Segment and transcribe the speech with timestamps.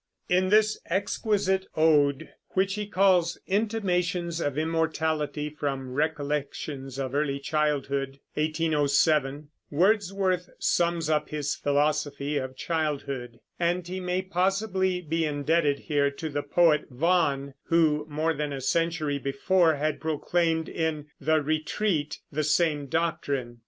[0.27, 8.19] In this exquisite ode, which he calls "Intimations of Immortality from Recollections of Early Childhood"
[8.33, 16.09] (1807), Wordsworth sums up his philosophy of childhood; and he may possibly be indebted here
[16.09, 22.21] to the poet Vaughan, who, more than a century before, had proclaimed in "The Retreat"
[22.31, 23.59] the same doctrine.